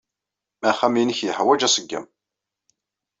[0.69, 2.05] Axxam-nnek yeḥwaj aṣeggem.